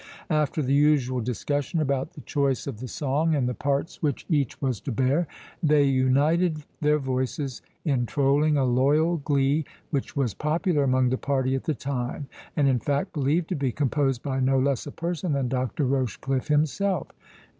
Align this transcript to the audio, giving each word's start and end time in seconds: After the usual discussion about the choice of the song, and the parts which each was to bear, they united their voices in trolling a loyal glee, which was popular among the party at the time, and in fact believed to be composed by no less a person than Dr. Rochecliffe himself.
After 0.31 0.63
the 0.63 0.73
usual 0.73 1.21
discussion 1.21 1.79
about 1.79 2.13
the 2.13 2.21
choice 2.21 2.65
of 2.65 2.79
the 2.79 2.87
song, 2.87 3.35
and 3.35 3.47
the 3.47 3.53
parts 3.53 4.01
which 4.01 4.25
each 4.29 4.59
was 4.59 4.81
to 4.81 4.91
bear, 4.91 5.27
they 5.61 5.83
united 5.83 6.63
their 6.81 6.97
voices 6.97 7.61
in 7.85 8.07
trolling 8.07 8.57
a 8.57 8.65
loyal 8.65 9.17
glee, 9.17 9.63
which 9.91 10.15
was 10.15 10.33
popular 10.33 10.81
among 10.81 11.09
the 11.09 11.19
party 11.19 11.53
at 11.53 11.65
the 11.65 11.75
time, 11.75 12.25
and 12.57 12.67
in 12.67 12.79
fact 12.79 13.13
believed 13.13 13.47
to 13.49 13.55
be 13.55 13.71
composed 13.71 14.23
by 14.23 14.39
no 14.39 14.57
less 14.59 14.87
a 14.87 14.91
person 14.91 15.33
than 15.33 15.47
Dr. 15.49 15.85
Rochecliffe 15.85 16.47
himself. 16.47 17.09